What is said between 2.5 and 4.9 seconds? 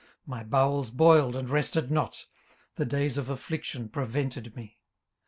the days of affliction prevented me.